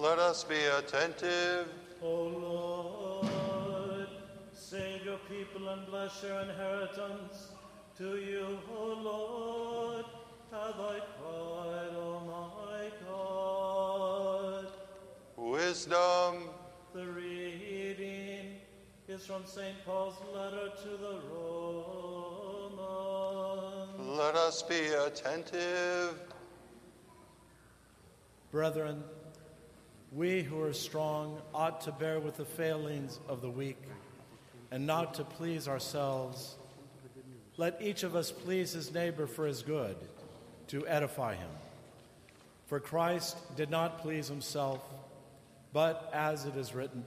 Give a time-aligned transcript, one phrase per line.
[0.00, 1.66] Let us be attentive.
[2.00, 2.28] O
[3.24, 4.06] Lord,
[4.54, 7.48] save your people and bless your inheritance.
[7.96, 10.04] To you, O Lord,
[10.52, 14.68] have I cried, O my God.
[15.36, 16.48] Wisdom.
[16.94, 18.60] The reading
[19.08, 19.84] is from St.
[19.84, 22.78] Paul's letter to the Romans.
[23.98, 26.20] Let us be attentive.
[28.52, 29.02] Brethren,
[30.12, 33.82] we who are strong ought to bear with the failings of the weak
[34.70, 36.56] and not to please ourselves.
[37.56, 39.96] Let each of us please his neighbor for his good,
[40.68, 41.50] to edify him.
[42.66, 44.80] For Christ did not please himself,
[45.72, 47.04] but as it is written,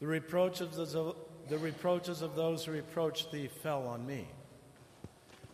[0.00, 1.16] the reproaches of,
[1.48, 4.26] the reproaches of those who reproached thee fell on me.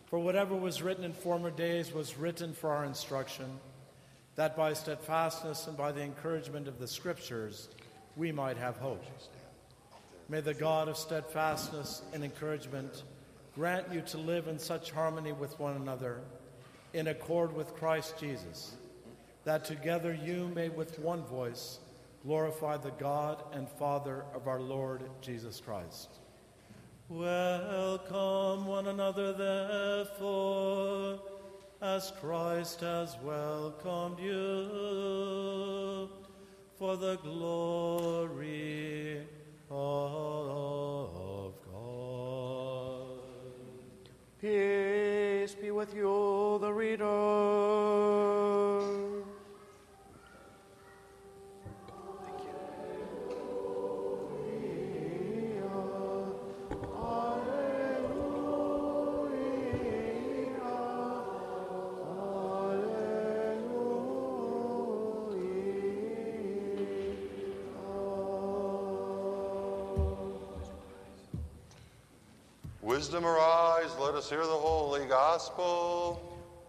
[0.07, 3.59] For whatever was written in former days was written for our instruction
[4.39, 7.67] that by steadfastness and by the encouragement of the Scriptures
[8.15, 9.03] we might have hope.
[10.29, 13.03] May the God of steadfastness and encouragement
[13.53, 16.21] grant you to live in such harmony with one another,
[16.93, 18.77] in accord with Christ Jesus,
[19.43, 21.79] that together you may with one voice
[22.23, 26.11] glorify the God and Father of our Lord Jesus Christ.
[27.09, 31.19] Welcome one another, therefore
[31.81, 36.09] as Christ has welcomed you
[36.77, 39.25] for the glory
[39.69, 43.21] of God.
[44.41, 48.38] Peace be with you, the reader.
[72.99, 76.21] Wisdom arise, let us hear the holy gospel.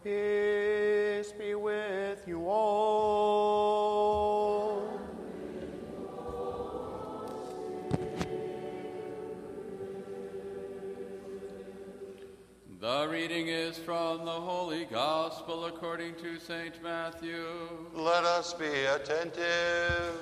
[0.04, 3.80] Peace be with you all.
[12.80, 16.80] The reading is from the Holy Gospel according to St.
[16.80, 17.44] Matthew.
[17.92, 20.14] Let us be attentive.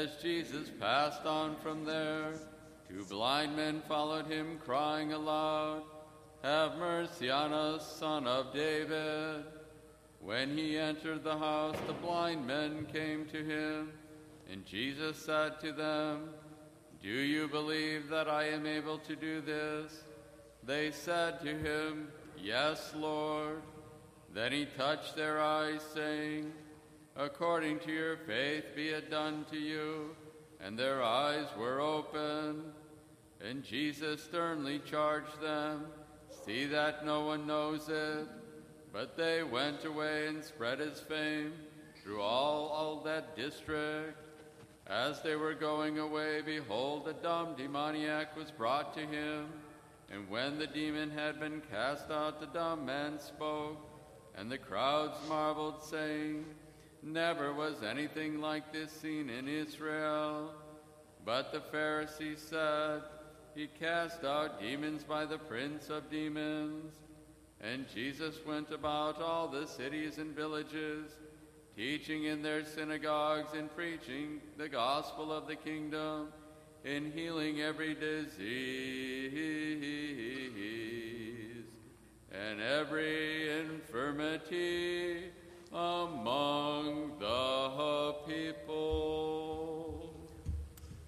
[0.00, 2.32] As Jesus passed on from there,
[2.88, 5.82] two blind men followed him, crying aloud,
[6.42, 9.44] Have mercy on us, son of David.
[10.20, 13.92] When he entered the house, the blind men came to him,
[14.50, 16.30] and Jesus said to them,
[17.02, 20.04] Do you believe that I am able to do this?
[20.64, 22.08] They said to him,
[22.42, 23.60] Yes, Lord.
[24.32, 26.52] Then he touched their eyes, saying,
[27.16, 30.16] According to your faith be it done to you.
[30.60, 32.64] And their eyes were opened.
[33.40, 35.86] And Jesus sternly charged them,
[36.44, 38.26] See that no one knows it.
[38.92, 41.52] But they went away and spread his fame
[42.02, 44.18] through all, all that district.
[44.86, 49.46] As they were going away, behold, a dumb demoniac was brought to him.
[50.10, 53.78] And when the demon had been cast out, the dumb man spoke.
[54.36, 56.44] And the crowds marveled, saying,
[57.02, 60.52] Never was anything like this seen in Israel.
[61.24, 63.02] But the Pharisees said,
[63.54, 66.94] He cast out demons by the prince of demons.
[67.60, 71.10] And Jesus went about all the cities and villages,
[71.76, 76.28] teaching in their synagogues and preaching the gospel of the kingdom,
[76.84, 78.40] and healing every disease
[82.32, 85.30] and every infirmity
[85.72, 90.14] among the people.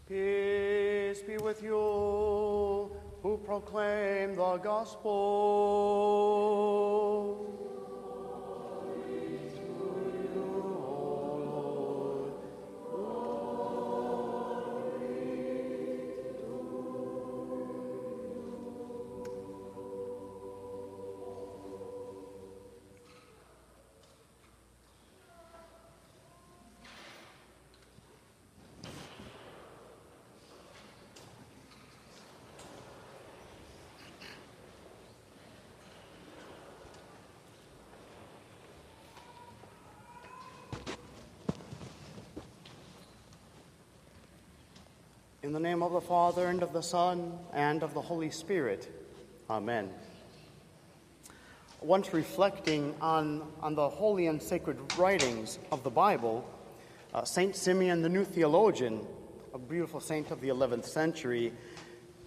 [0.08, 2.90] Peace be with you
[3.22, 5.12] who proclaim the gospel.
[45.42, 48.88] In the name of the Father, and of the Son, and of the Holy Spirit.
[49.50, 49.90] Amen.
[51.80, 56.48] Once reflecting on, on the holy and sacred writings of the Bible,
[57.12, 57.56] uh, St.
[57.56, 59.04] Simeon, the new theologian,
[59.52, 61.52] a beautiful saint of the 11th century,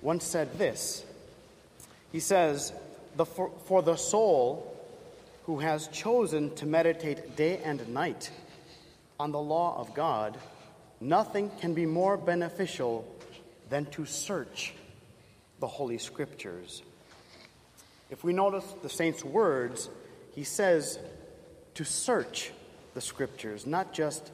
[0.01, 1.05] once said this.
[2.11, 2.73] He says,
[3.15, 4.77] the, for, for the soul
[5.45, 8.29] who has chosen to meditate day and night
[9.17, 10.37] on the law of God,
[11.07, 13.05] nothing can be more beneficial
[13.69, 14.73] than to search
[15.59, 16.81] the Holy Scriptures.
[18.09, 19.89] If we notice the saint's words,
[20.33, 20.99] he says
[21.75, 22.51] to search
[22.93, 24.31] the Scriptures, not just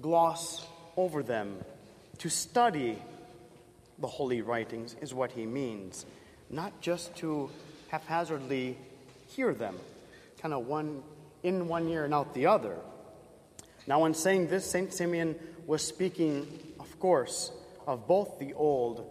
[0.00, 0.64] gloss
[0.96, 1.56] over them.
[2.18, 2.98] To study
[3.98, 6.06] the holy writings is what he means,
[6.50, 7.50] not just to
[7.88, 8.76] haphazardly
[9.28, 9.76] hear them,
[10.40, 11.02] kind of one
[11.42, 12.76] in one ear and out the other.
[13.86, 14.92] Now, in saying this, St.
[14.92, 15.36] Simeon
[15.66, 16.46] was speaking,
[16.80, 17.52] of course,
[17.86, 19.08] of both the Old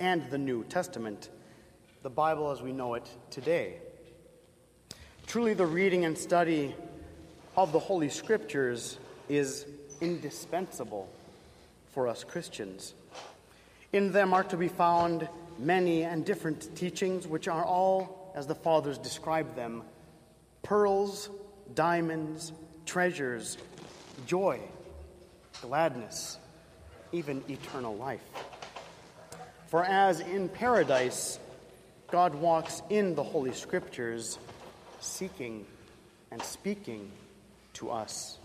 [0.00, 1.28] and the New Testament,
[2.02, 3.76] the Bible as we know it today.
[5.26, 6.74] Truly, the reading and study
[7.56, 8.98] of the Holy Scriptures
[9.28, 9.66] is
[10.00, 11.08] indispensable
[11.92, 12.94] for us Christians.
[13.92, 15.28] In them are to be found
[15.58, 19.82] many and different teachings, which are all, as the Fathers describe them,
[20.62, 21.28] pearls,
[21.74, 22.52] diamonds,
[22.86, 23.58] treasures
[24.26, 24.60] joy,
[25.62, 26.38] gladness,
[27.12, 28.22] even eternal life.
[29.68, 31.38] For as in paradise,
[32.10, 34.38] God walks in the Holy Scriptures,
[35.00, 35.66] seeking
[36.30, 37.10] and speaking
[37.74, 38.38] to us.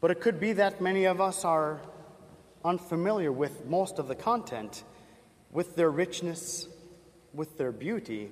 [0.00, 1.80] But it could be that many of us are
[2.64, 4.84] unfamiliar with most of the content,
[5.50, 6.68] with their richness,
[7.32, 8.30] with their beauty,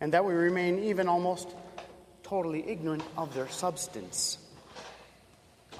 [0.00, 1.48] and that we remain even almost
[2.22, 4.38] totally ignorant of their substance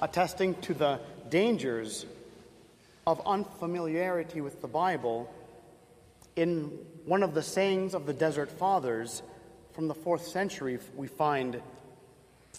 [0.01, 0.99] attesting to the
[1.29, 2.05] dangers
[3.05, 5.31] of unfamiliarity with the Bible,
[6.35, 6.65] in
[7.05, 9.21] one of the sayings of the Desert Fathers
[9.73, 11.61] from the fourth century, we find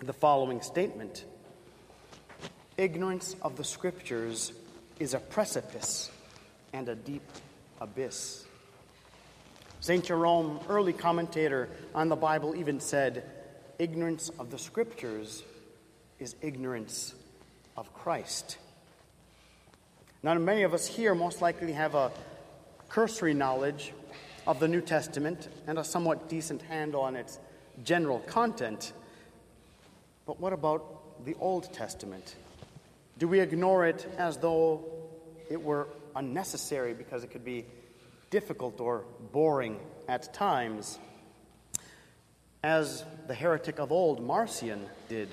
[0.02, 1.25] the following statement
[2.76, 4.52] Ignorance of the Scriptures
[4.98, 6.10] is a precipice
[6.72, 7.22] and a deep
[7.80, 8.44] abyss.
[9.80, 10.04] St.
[10.04, 13.22] Jerome, early commentator on the Bible, even said,
[13.78, 15.42] Ignorance of the Scriptures
[16.19, 17.14] is ignorance
[17.76, 18.59] of Christ.
[20.23, 22.11] Now, many of us here most likely have a
[22.88, 23.93] cursory knowledge
[24.47, 27.38] of the New Testament and a somewhat decent handle on its
[27.82, 28.93] general content.
[30.26, 32.37] But what about the Old Testament?
[33.19, 34.85] Do we ignore it as though
[35.50, 37.65] it were unnecessary because it could be
[38.31, 39.79] difficult or boring
[40.09, 40.99] at times,
[42.62, 45.29] as the heretic of old, Marcion, did?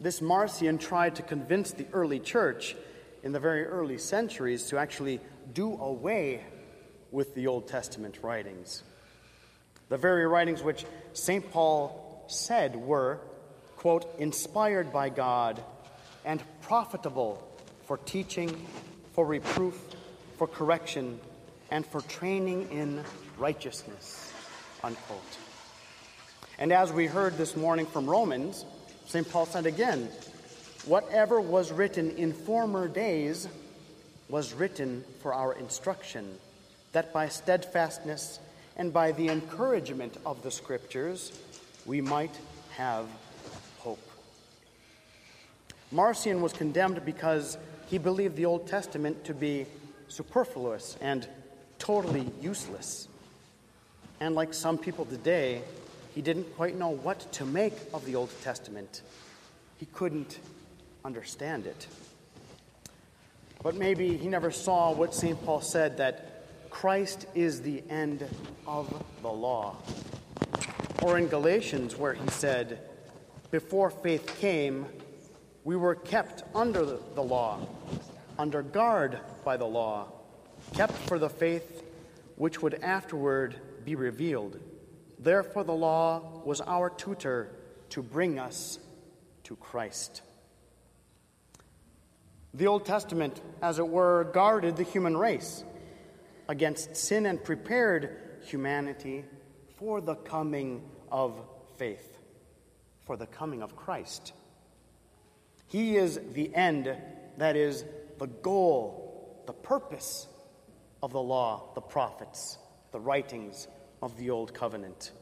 [0.00, 2.76] This Marcion tried to convince the early church
[3.22, 5.20] in the very early centuries to actually
[5.52, 6.44] do away
[7.10, 8.82] with the Old Testament writings.
[9.88, 11.50] The very writings which St.
[11.50, 13.20] Paul said were,
[13.76, 15.62] quote, inspired by God
[16.24, 17.46] and profitable
[17.84, 18.66] for teaching,
[19.12, 19.78] for reproof,
[20.38, 21.20] for correction,
[21.70, 23.04] and for training in
[23.38, 24.32] righteousness,
[24.82, 25.38] unquote.
[26.58, 28.64] And as we heard this morning from Romans,
[29.06, 29.28] St.
[29.30, 30.08] Paul said again,
[30.86, 33.48] whatever was written in former days
[34.28, 36.38] was written for our instruction,
[36.92, 38.40] that by steadfastness
[38.76, 41.38] and by the encouragement of the Scriptures
[41.86, 42.34] we might
[42.76, 43.06] have
[43.78, 44.00] hope.
[45.92, 47.56] Marcion was condemned because
[47.86, 49.66] he believed the Old Testament to be
[50.08, 51.28] superfluous and
[51.78, 53.08] totally useless.
[54.20, 55.62] And like some people today,
[56.14, 59.02] he didn't quite know what to make of the Old Testament.
[59.78, 60.38] He couldn't
[61.04, 61.86] understand it.
[63.62, 65.42] But maybe he never saw what St.
[65.44, 68.24] Paul said that Christ is the end
[68.66, 69.76] of the law.
[71.02, 72.78] Or in Galatians, where he said,
[73.50, 74.86] Before faith came,
[75.64, 77.66] we were kept under the law,
[78.38, 80.08] under guard by the law,
[80.74, 81.82] kept for the faith
[82.36, 84.60] which would afterward be revealed.
[85.24, 87.48] Therefore, the law was our tutor
[87.88, 88.78] to bring us
[89.44, 90.20] to Christ.
[92.52, 95.64] The Old Testament, as it were, guarded the human race
[96.46, 99.24] against sin and prepared humanity
[99.78, 101.40] for the coming of
[101.78, 102.18] faith,
[103.06, 104.34] for the coming of Christ.
[105.68, 106.94] He is the end,
[107.38, 107.82] that is,
[108.18, 110.28] the goal, the purpose
[111.02, 112.58] of the law, the prophets,
[112.92, 113.68] the writings,
[114.04, 115.12] of the Old Covenant.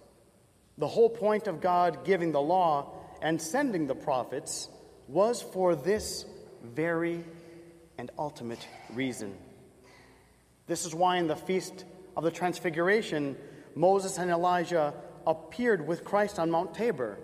[0.77, 4.69] The whole point of God giving the law and sending the prophets
[5.07, 6.27] was for this
[6.65, 7.25] very
[7.97, 9.39] and ultimate reason.
[10.67, 11.85] This is why in the Feast
[12.17, 13.37] of the Transfiguration,
[13.77, 14.95] Moses and Elijah
[15.29, 17.19] appeared with Christ on Mount Tabor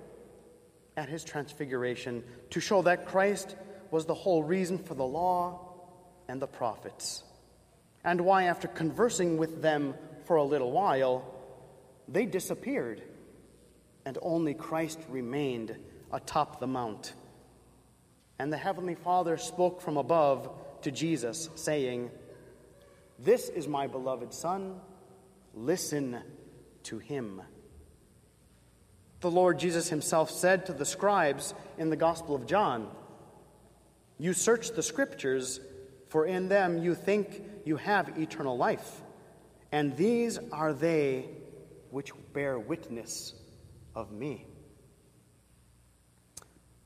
[0.96, 3.56] at his transfiguration to show that Christ
[3.90, 5.58] was the whole reason for the law
[6.28, 7.24] and the prophets.
[8.04, 11.34] And why, after conversing with them for a little while,
[12.08, 13.02] they disappeared,
[14.04, 15.76] and only Christ remained
[16.10, 17.12] atop the mount.
[18.38, 20.50] And the Heavenly Father spoke from above
[20.82, 22.10] to Jesus, saying,
[23.18, 24.80] This is my beloved Son,
[25.54, 26.18] listen
[26.84, 27.42] to him.
[29.20, 32.88] The Lord Jesus himself said to the scribes in the Gospel of John,
[34.16, 35.60] You search the Scriptures,
[36.08, 39.02] for in them you think you have eternal life,
[39.72, 41.28] and these are they
[41.90, 43.34] which bear witness
[43.94, 44.46] of me.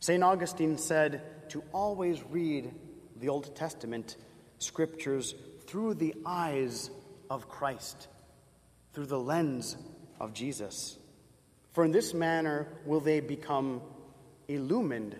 [0.00, 0.22] St.
[0.22, 2.74] Augustine said to always read
[3.16, 4.16] the Old Testament
[4.58, 5.34] scriptures
[5.66, 6.90] through the eyes
[7.30, 8.08] of Christ,
[8.92, 9.76] through the lens
[10.18, 10.98] of Jesus.
[11.72, 13.80] For in this manner will they become
[14.48, 15.16] illumined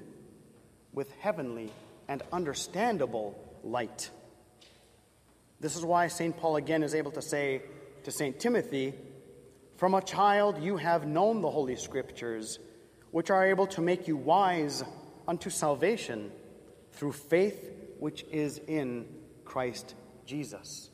[0.92, 1.70] with heavenly
[2.08, 4.10] and understandable light.
[5.60, 6.36] This is why St.
[6.36, 7.62] Paul again is able to say
[8.02, 8.38] to St.
[8.38, 8.94] Timothy,
[9.82, 12.60] From a child you have known the Holy Scriptures,
[13.10, 14.84] which are able to make you wise
[15.26, 16.30] unto salvation
[16.92, 19.08] through faith which is in
[19.44, 20.88] Christ Jesus.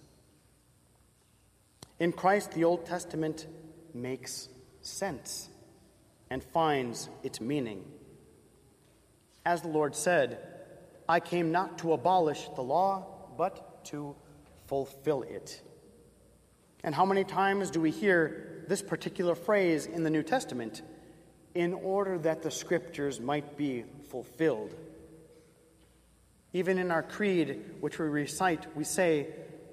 [2.01, 3.47] In Christ, the Old Testament
[3.93, 4.49] makes
[4.81, 5.51] sense
[6.31, 7.85] and finds its meaning.
[9.45, 10.39] As the Lord said,
[11.07, 13.05] I came not to abolish the law,
[13.37, 14.17] but to
[14.67, 15.61] fulfill it.
[16.85, 20.83] And how many times do we hear this particular phrase in the New Testament?
[21.55, 24.75] In order that the scriptures might be fulfilled.
[26.53, 29.27] Even in our creed, which we recite, we say,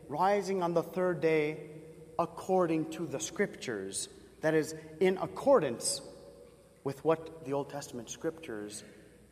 [0.07, 1.57] rising on the third day
[2.17, 4.09] according to the scriptures.
[4.41, 6.01] That is, in accordance
[6.83, 8.83] with what the Old Testament scriptures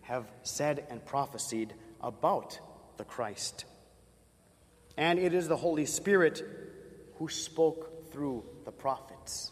[0.02, 2.60] have said and prophesied about
[2.98, 3.66] the Christ.
[4.98, 6.44] And it is the Holy Spirit
[7.18, 9.52] who spoke through the prophets.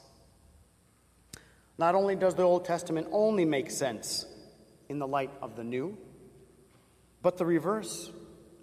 [1.78, 4.26] Not only does the Old Testament only make sense
[4.90, 5.98] in the light of the New,
[7.22, 8.12] but the reverse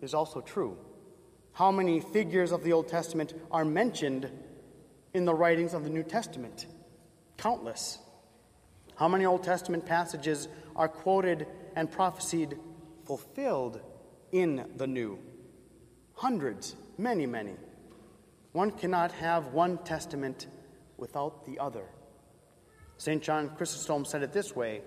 [0.01, 0.77] is also true.
[1.53, 4.31] How many figures of the Old Testament are mentioned
[5.15, 6.67] in the writings of the New Testament?
[7.37, 7.99] Countless.
[8.95, 12.59] How many Old Testament passages are quoted and prophesied
[13.05, 13.81] fulfilled
[14.33, 15.19] in the New?
[16.15, 17.55] Hundreds, many, many.
[18.53, 20.47] One cannot have one testament
[20.97, 21.85] without the other.
[22.97, 23.23] St.
[23.23, 24.83] John Chrysostom said it this way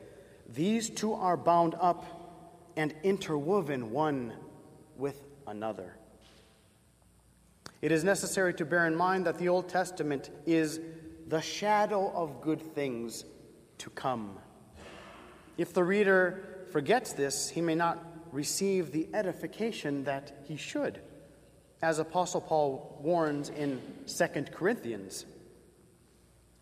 [0.50, 2.06] These two are bound up
[2.76, 4.34] and interwoven one
[4.98, 5.96] with another.
[7.82, 10.80] It is necessary to bear in mind that the Old Testament is
[11.28, 13.26] the shadow of good things
[13.80, 14.38] to come.
[15.58, 21.02] If the reader forgets this, he may not receive the edification that he should,
[21.82, 25.26] as Apostle Paul warns in 2 Corinthians.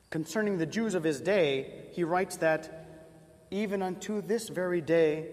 [0.09, 2.87] Concerning the Jews of his day, he writes that
[3.51, 5.27] even unto this very day,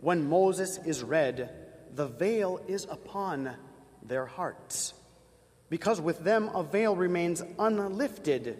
[0.00, 1.50] when Moses is read,
[1.94, 3.54] the veil is upon
[4.02, 4.94] their hearts.
[5.68, 8.58] Because with them a veil remains unlifted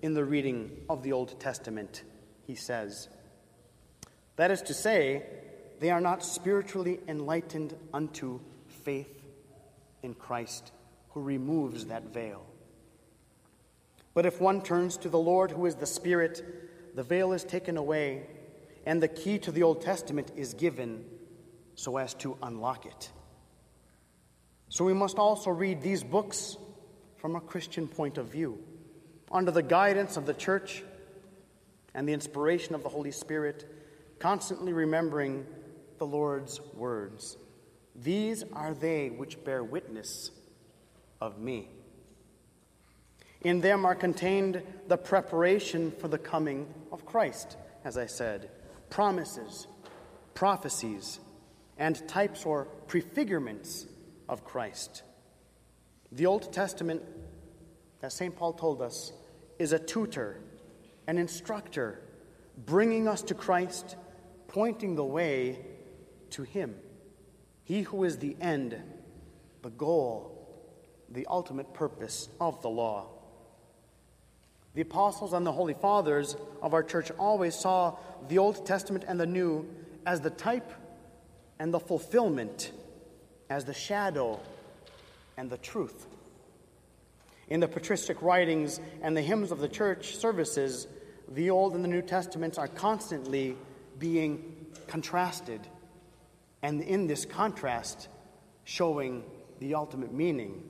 [0.00, 2.02] in the reading of the Old Testament,
[2.46, 3.08] he says.
[4.36, 5.24] That is to say,
[5.80, 8.40] they are not spiritually enlightened unto
[8.84, 9.21] faith
[10.02, 10.72] in Christ,
[11.10, 12.44] who removes that veil.
[14.14, 16.42] But if one turns to the Lord, who is the Spirit,
[16.94, 18.26] the veil is taken away
[18.84, 21.04] and the key to the Old Testament is given
[21.74, 23.10] so as to unlock it.
[24.68, 26.56] So we must also read these books
[27.16, 28.58] from a Christian point of view,
[29.30, 30.82] under the guidance of the church
[31.94, 33.64] and the inspiration of the Holy Spirit,
[34.18, 35.46] constantly remembering
[35.98, 37.36] the Lord's words.
[37.94, 40.30] These are they which bear witness
[41.20, 41.68] of me.
[43.42, 48.50] In them are contained the preparation for the coming of Christ, as I said
[48.90, 49.66] promises,
[50.34, 51.18] prophecies,
[51.78, 53.86] and types or prefigurements
[54.28, 55.02] of Christ.
[56.12, 57.02] The Old Testament,
[58.02, 58.36] as St.
[58.36, 59.12] Paul told us,
[59.58, 60.36] is a tutor,
[61.06, 62.02] an instructor,
[62.66, 63.96] bringing us to Christ,
[64.46, 65.64] pointing the way
[66.30, 66.74] to Him.
[67.64, 68.76] He who is the end,
[69.62, 70.38] the goal,
[71.08, 73.06] the ultimate purpose of the law.
[74.74, 77.96] The apostles and the holy fathers of our church always saw
[78.28, 79.68] the Old Testament and the New
[80.06, 80.72] as the type
[81.58, 82.72] and the fulfillment
[83.50, 84.40] as the shadow
[85.36, 86.06] and the truth.
[87.48, 90.86] In the patristic writings and the hymns of the church services,
[91.28, 93.56] the Old and the New Testaments are constantly
[93.98, 95.60] being contrasted,
[96.62, 98.08] and in this contrast,
[98.64, 99.24] showing
[99.58, 100.62] the ultimate meaning.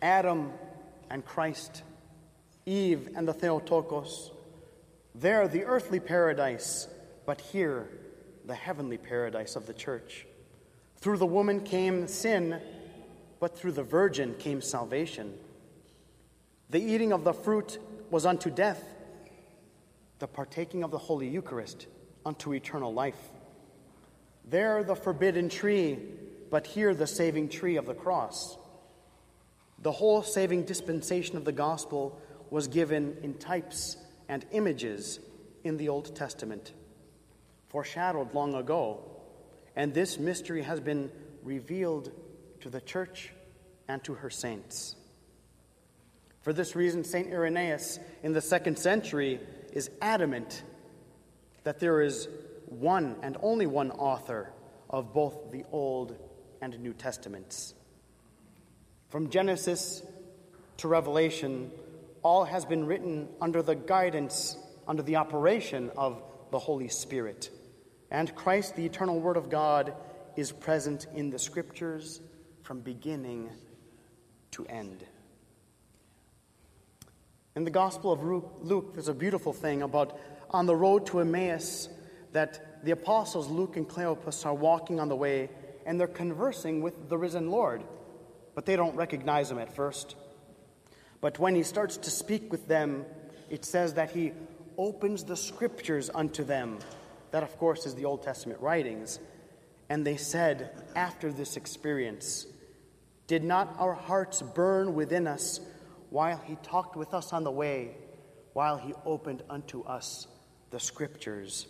[0.00, 0.52] Adam
[1.10, 1.82] and Christ,
[2.66, 4.30] Eve and the Theotokos,
[5.14, 6.88] there the earthly paradise,
[7.26, 7.88] but here
[8.46, 10.26] the heavenly paradise of the church.
[10.96, 12.60] Through the woman came sin,
[13.40, 15.34] but through the virgin came salvation.
[16.70, 17.78] The eating of the fruit
[18.10, 18.82] was unto death,
[20.20, 21.86] the partaking of the Holy Eucharist
[22.24, 23.30] unto eternal life.
[24.52, 25.98] There the forbidden tree,
[26.50, 28.58] but here the saving tree of the cross.
[29.78, 33.96] The whole saving dispensation of the gospel was given in types
[34.28, 35.20] and images
[35.64, 36.74] in the Old Testament,
[37.68, 39.02] foreshadowed long ago,
[39.74, 41.10] and this mystery has been
[41.42, 42.12] revealed
[42.60, 43.32] to the church
[43.88, 44.96] and to her saints.
[46.42, 47.32] For this reason, St.
[47.32, 49.40] Irenaeus in the second century
[49.72, 50.62] is adamant
[51.64, 52.28] that there is
[52.80, 54.52] one and only one author
[54.90, 56.16] of both the Old
[56.60, 57.74] and New Testaments.
[59.08, 60.02] From Genesis
[60.78, 61.70] to Revelation,
[62.22, 67.50] all has been written under the guidance, under the operation of the Holy Spirit.
[68.10, 69.94] And Christ, the eternal Word of God,
[70.36, 72.20] is present in the Scriptures
[72.62, 73.50] from beginning
[74.52, 75.04] to end.
[77.54, 80.18] In the Gospel of Luke, there's a beautiful thing about
[80.50, 81.88] on the road to Emmaus
[82.32, 85.50] that the apostles Luke and Cleopas are walking on the way
[85.86, 87.82] and they're conversing with the risen Lord,
[88.54, 90.16] but they don't recognize him at first.
[91.20, 93.04] But when he starts to speak with them,
[93.48, 94.32] it says that he
[94.78, 96.78] opens the scriptures unto them.
[97.30, 99.18] That, of course, is the Old Testament writings.
[99.88, 102.46] And they said, after this experience,
[103.26, 105.60] Did not our hearts burn within us
[106.10, 107.96] while he talked with us on the way,
[108.52, 110.26] while he opened unto us
[110.70, 111.66] the scriptures?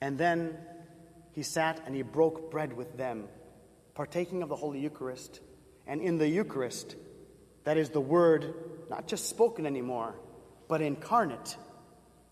[0.00, 0.56] And then
[1.32, 3.28] he sat and he broke bread with them,
[3.94, 5.40] partaking of the Holy Eucharist.
[5.86, 6.96] And in the Eucharist,
[7.64, 8.54] that is the word
[8.88, 10.14] not just spoken anymore,
[10.68, 11.56] but incarnate,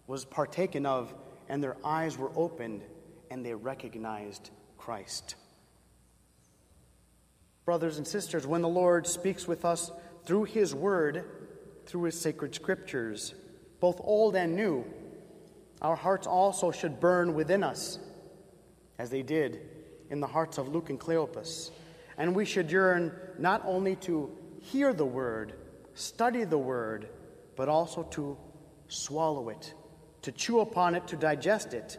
[0.06, 1.12] was partaken of,
[1.48, 2.82] and their eyes were opened,
[3.30, 5.34] and they recognized Christ.
[7.64, 9.92] Brothers and sisters, when the Lord speaks with us
[10.24, 11.24] through His Word,
[11.84, 13.34] through His sacred scriptures,
[13.80, 14.86] both old and new,
[15.80, 17.98] our hearts also should burn within us,
[18.98, 19.60] as they did
[20.10, 21.70] in the hearts of Luke and Cleopas.
[22.16, 25.52] And we should yearn not only to hear the word,
[25.94, 27.08] study the word,
[27.56, 28.36] but also to
[28.88, 29.74] swallow it,
[30.22, 31.98] to chew upon it, to digest it,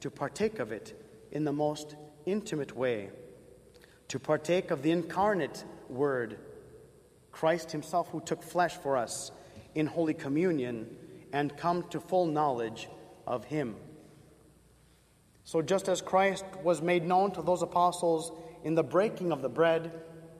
[0.00, 1.00] to partake of it
[1.32, 3.10] in the most intimate way,
[4.08, 6.38] to partake of the incarnate word,
[7.32, 9.30] Christ Himself who took flesh for us
[9.74, 10.96] in Holy Communion
[11.32, 12.88] and come to full knowledge
[13.26, 13.76] of Him.
[15.44, 18.32] So, just as Christ was made known to those apostles
[18.62, 19.92] in the breaking of the bread,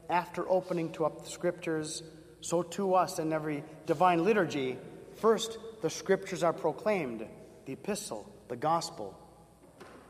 [0.09, 2.03] after opening to up the scriptures,
[2.41, 4.79] so to us in every divine liturgy,
[5.17, 7.27] first the scriptures are proclaimed,
[7.67, 9.19] the epistle, the gospel.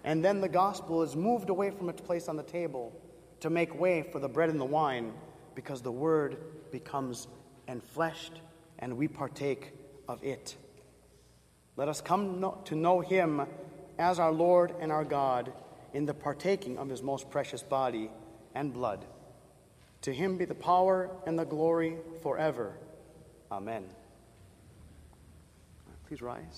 [0.05, 2.93] And then the gospel is moved away from its place on the table
[3.41, 5.13] to make way for the bread and the wine
[5.55, 6.37] because the word
[6.71, 7.27] becomes
[7.69, 8.39] enfleshed
[8.79, 9.73] and we partake
[10.09, 10.57] of it.
[11.77, 13.47] Let us come to know him
[13.99, 15.53] as our Lord and our God
[15.93, 18.11] in the partaking of his most precious body
[18.55, 19.05] and blood.
[20.03, 22.75] To him be the power and the glory forever.
[23.51, 23.85] Amen.
[26.07, 26.45] Please rise.